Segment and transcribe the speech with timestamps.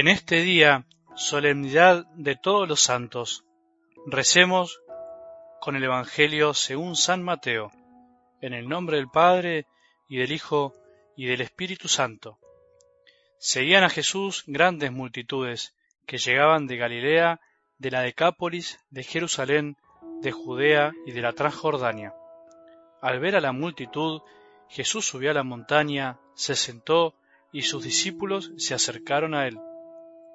[0.00, 3.44] En este día, solemnidad de todos los santos,
[4.06, 4.80] recemos
[5.60, 7.70] con el Evangelio según San Mateo,
[8.40, 9.66] en el nombre del Padre
[10.08, 10.72] y del Hijo
[11.18, 12.38] y del Espíritu Santo.
[13.38, 17.40] Seguían a Jesús grandes multitudes que llegaban de Galilea,
[17.76, 19.76] de la Decápolis, de Jerusalén,
[20.22, 22.14] de Judea y de la Transjordania.
[23.02, 24.22] Al ver a la multitud,
[24.70, 27.16] Jesús subió a la montaña, se sentó
[27.52, 29.60] y sus discípulos se acercaron a él.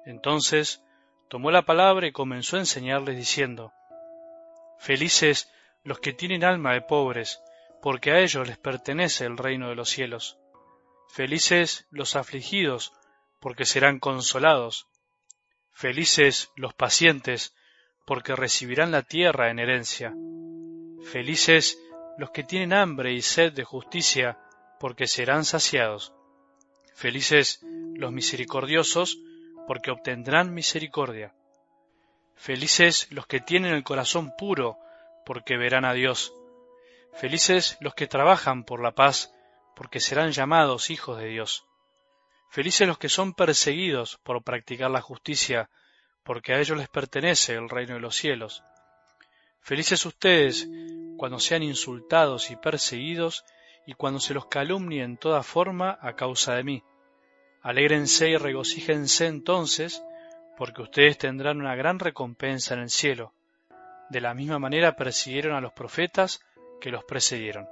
[0.06, 0.82] Entonces
[1.28, 3.72] tomó la palabra y comenzó a enseñarles diciendo,
[4.78, 5.50] Felices
[5.82, 7.40] los que tienen alma de pobres,
[7.82, 10.38] porque a ellos les pertenece el reino de los cielos.
[11.08, 12.92] Felices los afligidos,
[13.40, 14.86] porque serán consolados.
[15.72, 17.54] Felices los pacientes,
[18.06, 20.14] porque recibirán la tierra en herencia.
[21.10, 21.78] Felices
[22.18, 24.38] los que tienen hambre y sed de justicia,
[24.80, 26.12] porque serán saciados.
[26.94, 27.60] Felices
[27.94, 29.18] los misericordiosos,
[29.66, 31.34] porque obtendrán misericordia.
[32.34, 34.78] Felices los que tienen el corazón puro,
[35.24, 36.32] porque verán a Dios.
[37.14, 39.34] Felices los que trabajan por la paz,
[39.74, 41.66] porque serán llamados hijos de Dios.
[42.50, 45.70] Felices los que son perseguidos por practicar la justicia,
[46.22, 48.62] porque a ellos les pertenece el reino de los cielos.
[49.60, 50.68] Felices ustedes
[51.16, 53.44] cuando sean insultados y perseguidos,
[53.86, 56.82] y cuando se los calumnie en toda forma a causa de mí.
[57.66, 60.00] Alégrense y regocíjense entonces,
[60.56, 63.32] porque ustedes tendrán una gran recompensa en el cielo.
[64.08, 66.38] De la misma manera persiguieron a los profetas
[66.80, 67.68] que los precedieron.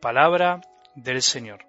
[0.00, 0.62] Palabra
[0.96, 1.64] del Señor.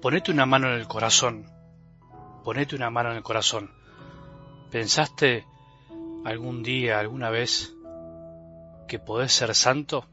[0.00, 1.46] Ponete una mano en el corazón.
[2.42, 3.81] Ponete una mano en el corazón.
[4.72, 5.44] ¿Pensaste
[6.24, 7.74] algún día, alguna vez,
[8.88, 10.06] que podés ser santo?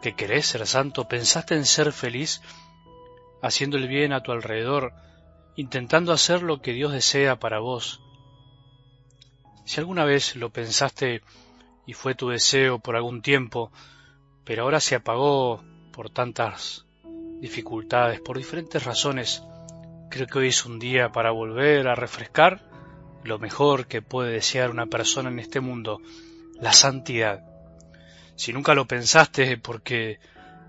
[0.00, 1.08] ¿Que querés ser santo?
[1.08, 2.40] ¿Pensaste en ser feliz
[3.42, 4.92] haciendo el bien a tu alrededor,
[5.56, 8.00] intentando hacer lo que Dios desea para vos?
[9.64, 11.22] Si alguna vez lo pensaste
[11.86, 13.72] y fue tu deseo por algún tiempo,
[14.44, 16.86] pero ahora se apagó por tantas
[17.40, 19.42] dificultades, por diferentes razones,
[20.10, 22.69] creo que hoy es un día para volver a refrescar
[23.24, 26.00] lo mejor que puede desear una persona en este mundo,
[26.60, 27.44] la santidad.
[28.36, 30.18] Si nunca lo pensaste porque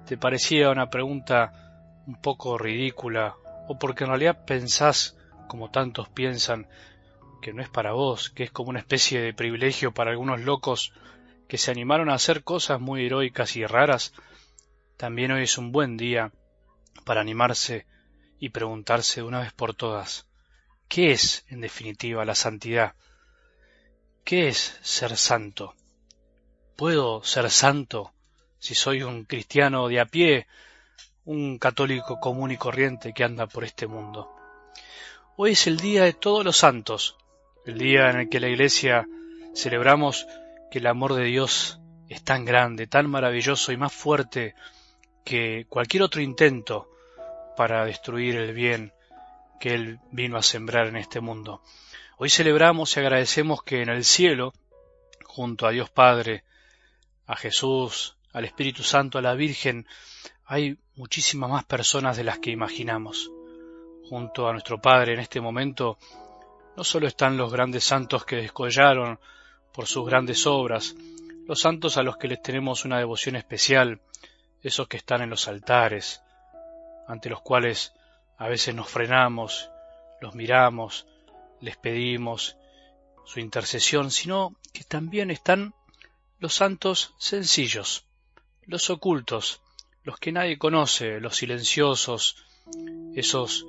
[0.06, 3.36] te parecía una pregunta un poco ridícula
[3.68, 5.18] o porque en realidad pensás,
[5.48, 6.68] como tantos piensan,
[7.42, 10.94] que no es para vos, que es como una especie de privilegio para algunos locos
[11.48, 14.14] que se animaron a hacer cosas muy heroicas y raras,
[14.98, 16.32] también hoy es un buen día
[17.04, 17.86] para animarse
[18.40, 20.28] y preguntarse de una vez por todas,
[20.92, 22.96] ¿qué es, en definitiva, la santidad?
[24.26, 25.74] ¿Qué es ser santo?
[26.76, 28.12] ¿Puedo ser santo
[28.60, 30.48] si soy un cristiano de a pie,
[31.24, 34.36] un católico común y corriente que anda por este mundo?
[35.38, 37.16] Hoy es el día de todos los santos,
[37.66, 39.08] el día en el que la Iglesia
[39.56, 40.28] celebramos
[40.70, 44.56] que el amor de Dios es tan grande, tan maravilloso y más fuerte
[45.24, 46.90] que cualquier otro intento
[47.56, 48.92] para destruir el bien
[49.62, 51.62] que Él vino a sembrar en este mundo.
[52.18, 54.54] Hoy celebramos y agradecemos que en el cielo,
[55.24, 56.44] junto a Dios Padre,
[57.28, 59.86] a Jesús, al Espíritu Santo, a la Virgen,
[60.46, 63.30] hay muchísimas más personas de las que imaginamos.
[64.10, 66.00] Junto a nuestro Padre en este momento,
[66.76, 69.20] no solo están los grandes santos que descollaron
[69.72, 70.96] por sus grandes obras,
[71.48, 74.02] los santos a los que les tenemos una devoción especial,
[74.64, 76.24] esos que están en los altares,
[77.08, 77.94] ante los cuales
[78.42, 79.70] a veces nos frenamos,
[80.20, 81.06] los miramos,
[81.60, 82.58] les pedimos
[83.24, 85.76] su intercesión, sino que también están
[86.40, 88.08] los santos sencillos,
[88.64, 89.62] los ocultos,
[90.02, 92.44] los que nadie conoce, los silenciosos,
[93.14, 93.68] esos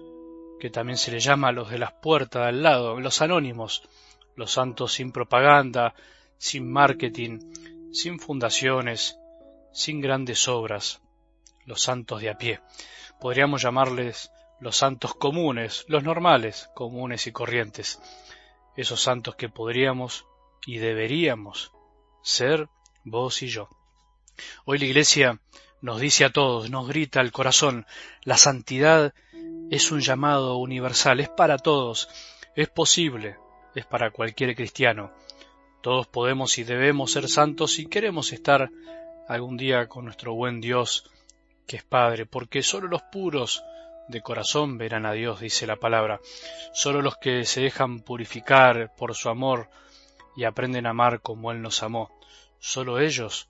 [0.58, 3.82] que también se les llama los de las puertas de al lado, los anónimos,
[4.36, 5.94] los santos sin propaganda,
[6.38, 7.40] sin marketing,
[7.92, 9.18] sin fundaciones,
[9.70, 11.02] sin grandes obras,
[11.66, 12.60] los santos de a pie.
[13.20, 14.32] Podríamos llamarles
[14.62, 18.00] los santos comunes, los normales, comunes y corrientes,
[18.76, 20.24] esos santos que podríamos
[20.64, 21.72] y deberíamos
[22.22, 22.68] ser
[23.02, 23.68] vos y yo.
[24.64, 25.40] Hoy la Iglesia
[25.80, 27.86] nos dice a todos, nos grita al corazón,
[28.22, 29.14] la santidad
[29.68, 32.08] es un llamado universal, es para todos,
[32.54, 33.38] es posible,
[33.74, 35.10] es para cualquier cristiano.
[35.80, 38.70] Todos podemos y debemos ser santos si queremos estar
[39.26, 41.10] algún día con nuestro buen Dios,
[41.66, 43.64] que es Padre, porque sólo los puros
[44.08, 46.20] de corazón verán a Dios, dice la palabra.
[46.72, 49.68] Sólo los que se dejan purificar por su amor
[50.36, 52.10] y aprenden a amar como Él nos amó.
[52.58, 53.48] Solo ellos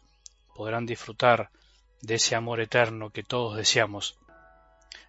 [0.54, 1.50] podrán disfrutar
[2.00, 4.19] de ese amor eterno que todos deseamos.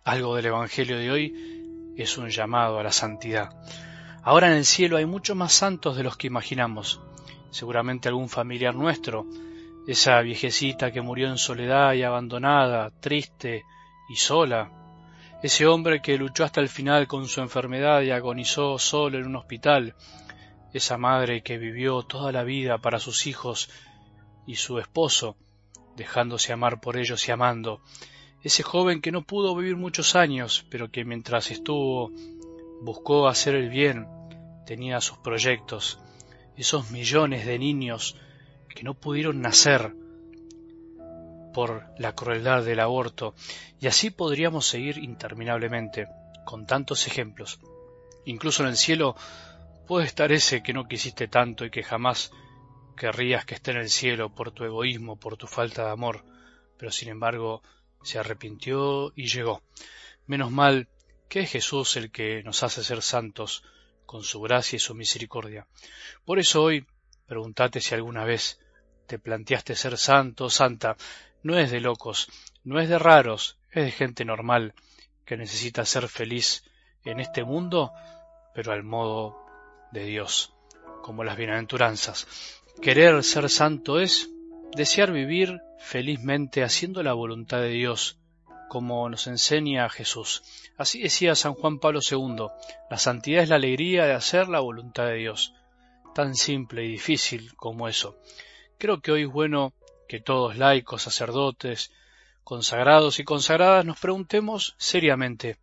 [0.04, 3.50] Algo del Evangelio de hoy es un llamado a la santidad.
[4.22, 7.02] Ahora en el cielo hay muchos más santos de los que imaginamos.
[7.52, 9.26] Seguramente algún familiar nuestro,
[9.88, 13.64] esa viejecita que murió en soledad y abandonada, triste
[14.10, 14.83] y sola,
[15.44, 19.36] ese hombre que luchó hasta el final con su enfermedad y agonizó solo en un
[19.36, 19.94] hospital,
[20.72, 23.70] esa madre que vivió toda la vida para sus hijos
[24.48, 25.36] y su esposo,
[25.98, 27.82] dejándose amar por ellos y amando,
[28.42, 32.10] ese joven que no pudo vivir muchos años, pero que mientras estuvo
[32.82, 34.08] buscó hacer el bien,
[34.66, 36.00] tenía sus proyectos,
[36.56, 38.16] esos millones de niños
[38.74, 39.94] que no pudieron nacer
[41.54, 43.36] por la crueldad del aborto,
[43.80, 46.08] y así podríamos seguir interminablemente,
[46.46, 47.60] con tantos ejemplos.
[48.26, 49.16] Incluso en el cielo
[49.88, 52.32] puede estar ese que no quisiste tanto y que jamás
[52.96, 56.24] querrías que esté en el cielo por tu egoísmo, por tu falta de amor,
[56.78, 57.62] pero sin embargo
[58.04, 59.62] se arrepintió y llegó.
[60.28, 60.88] Menos mal
[61.30, 63.64] que es Jesús el que nos hace ser santos
[64.06, 65.68] con su gracia y su misericordia.
[66.26, 66.86] Por eso hoy
[67.26, 68.60] pregúntate si alguna vez
[69.08, 70.96] te planteaste ser santo o santa.
[71.44, 72.30] No es de locos,
[72.64, 74.74] no es de raros, es de gente normal
[75.26, 76.64] que necesita ser feliz
[77.04, 77.92] en este mundo,
[78.56, 79.46] pero al modo
[79.92, 80.54] de Dios,
[81.02, 82.62] como las bienaventuranzas.
[82.82, 84.30] Querer ser santo es
[84.74, 88.18] desear vivir felizmente haciendo la voluntad de Dios,
[88.70, 90.44] como nos enseña Jesús.
[90.78, 92.48] Así decía San Juan Pablo II,
[92.90, 95.54] la santidad es la alegría de hacer la voluntad de Dios.
[96.16, 98.18] Tan simple y difícil como eso.
[98.78, 99.74] Creo que hoy es bueno
[100.14, 101.92] que todos laicos, sacerdotes,
[102.44, 105.58] consagrados y consagradas nos preguntemos seriamente,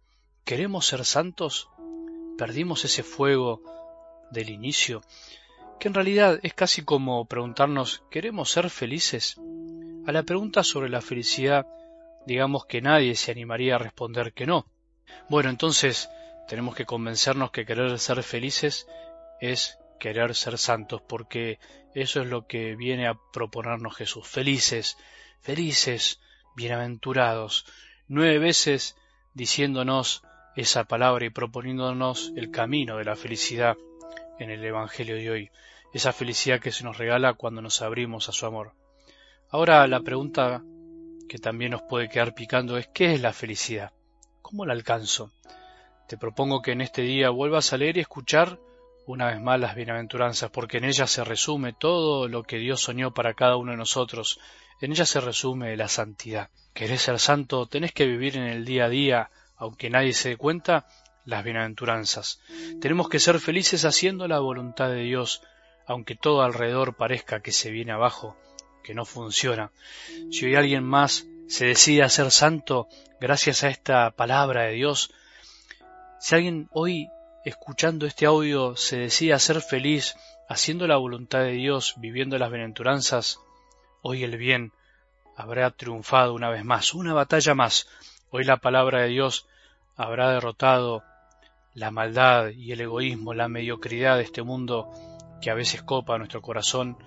[0.45, 1.69] ¿queremos ser santos?
[2.37, 3.63] ¿Perdimos ese fuego
[4.33, 5.03] del inicio?
[5.79, 9.37] Que en realidad es casi como preguntarnos, ¿queremos ser felices?
[10.05, 11.65] A la pregunta sobre la felicidad,
[12.27, 14.67] digamos que nadie se animaría a responder que no.
[15.29, 16.11] Bueno, entonces
[16.49, 18.89] tenemos que convencernos que querer ser felices
[19.41, 21.61] es querer ser santos, porque
[21.95, 24.27] eso es lo que viene a proponernos Jesús.
[24.27, 24.97] Felices,
[25.41, 26.21] felices,
[26.57, 27.67] bienaventurados.
[28.09, 28.97] Nueve veces
[29.35, 30.25] diciéndonos
[30.57, 33.77] esa palabra y proponiéndonos el camino de la felicidad
[34.41, 35.51] en el Evangelio de hoy,
[35.93, 38.73] esa felicidad que se nos regala cuando nos abrimos a su amor.
[39.51, 40.63] Ahora la pregunta
[41.29, 43.93] que también nos puede quedar picando es ¿qué es la felicidad?
[44.43, 45.31] ¿Cómo la alcanzo?
[46.09, 48.59] Te propongo que en este día vuelvas a leer y escuchar
[49.07, 53.13] una vez más las bienaventuranzas, porque en ellas se resume todo lo que Dios soñó
[53.13, 54.39] para cada uno de nosotros,
[54.81, 56.51] en ellas se resume la santidad.
[56.73, 57.67] ¿Querés ser santo?
[57.67, 60.87] Tenés que vivir en el día a día, aunque nadie se dé cuenta,
[61.25, 62.41] las bienaventuranzas.
[62.81, 65.43] Tenemos que ser felices haciendo la voluntad de Dios,
[65.87, 68.37] aunque todo alrededor parezca que se viene abajo,
[68.83, 69.71] que no funciona.
[70.31, 72.89] Si hoy alguien más se decide a ser santo
[73.21, 75.13] gracias a esta palabra de Dios,
[76.21, 77.09] si alguien hoy
[77.45, 80.17] escuchando este audio se decide a ser feliz
[80.49, 83.41] haciendo la voluntad de Dios, viviendo las bienaventuranzas,
[84.03, 84.73] hoy el bien
[85.37, 87.87] habrá triunfado una vez más, una batalla más.
[88.31, 89.47] Hoy la palabra de Dios
[89.97, 91.03] habrá derrotado
[91.73, 94.91] la maldad y el egoísmo, la mediocridad de este mundo
[95.41, 96.99] que a veces copa nuestro corazón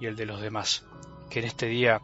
[0.00, 0.84] y el de los demás
[1.30, 2.02] que en este día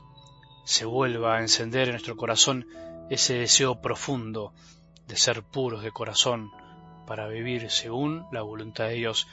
[0.64, 2.66] se vuelva a encender en nuestro corazón
[3.10, 4.54] ese deseo profundo
[5.06, 6.50] de ser puros de corazón
[7.06, 9.26] para vivir según la voluntad de Dios.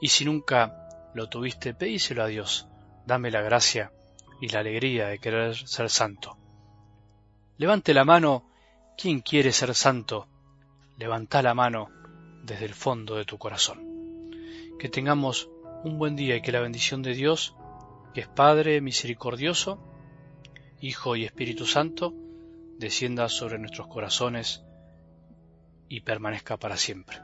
[0.00, 2.68] Y si nunca lo tuviste, pedíselo a Dios.
[3.06, 3.92] Dame la gracia
[4.40, 6.36] y la alegría de querer ser santo.
[7.58, 8.50] Levante la mano
[8.96, 10.28] quien quiere ser santo.
[10.98, 11.88] Levanta la mano
[12.44, 13.82] desde el fondo de tu corazón.
[14.78, 15.48] Que tengamos
[15.84, 17.54] un buen día y que la bendición de Dios
[18.16, 19.78] que es Padre misericordioso,
[20.80, 22.14] Hijo y Espíritu Santo,
[22.78, 24.64] descienda sobre nuestros corazones
[25.88, 27.18] y permanezca para siempre.